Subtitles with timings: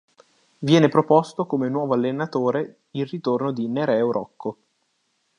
[0.57, 4.57] Viene proposto come nuovo allenatore il ritorno di Nereo Rocco.